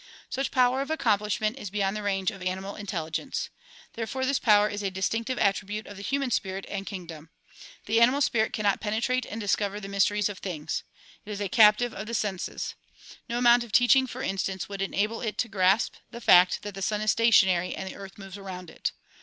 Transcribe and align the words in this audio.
Such 0.31 0.49
power 0.49 0.81
of 0.81 0.89
accomplishment 0.89 1.59
is 1.59 1.69
beyond 1.69 1.95
the 1.95 2.01
range 2.01 2.31
of 2.31 2.41
animal 2.41 2.75
intelligence. 2.75 3.49
Therefore 3.93 4.25
this 4.25 4.39
power 4.39 4.67
is 4.67 4.81
a 4.81 4.89
distinctive 4.89 5.37
attribute 5.37 5.85
of 5.85 5.95
the 5.95 6.01
human 6.01 6.31
spirit 6.31 6.65
and 6.69 6.87
kingdom. 6.87 7.29
The 7.85 8.01
animal 8.01 8.21
spirit 8.21 8.51
cannot 8.51 8.81
penetrate 8.81 9.27
and 9.27 9.39
discover 9.39 9.79
the 9.79 9.87
mysteries 9.87 10.27
of 10.27 10.39
things. 10.39 10.81
It 11.23 11.29
is 11.29 11.39
a 11.39 11.49
captive 11.49 11.93
of 11.93 12.07
the 12.07 12.15
senses. 12.15 12.73
No 13.29 13.37
amount 13.37 13.63
of 13.63 13.71
teaching, 13.71 14.07
for 14.07 14.23
instance, 14.23 14.67
would 14.67 14.81
enable 14.81 15.21
it 15.21 15.37
to 15.37 15.47
grasp 15.47 15.93
the 16.09 16.19
fact 16.19 16.63
that 16.63 16.73
the 16.73 16.81
sun 16.81 17.01
is 17.01 17.11
stationary 17.11 17.75
and 17.75 17.87
the 17.87 17.95
earth 17.95 18.17
moves 18.17 18.39
around 18.39 18.71
it. 18.71 18.93